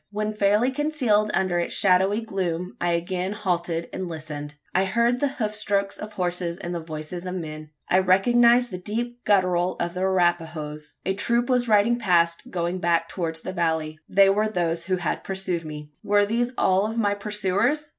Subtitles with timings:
[0.09, 4.55] When fairly concealed under its shadowy gloom, I again halted and listened.
[4.73, 7.69] I heard the hoof strokes of horses and the voices of men.
[7.87, 10.95] I recognised the deep guttural of the Arapahoes.
[11.05, 13.99] A troop was riding past, going back towards the valley.
[14.09, 15.91] They were those who had pursued me.
[16.01, 17.89] Were these all of my pursuers.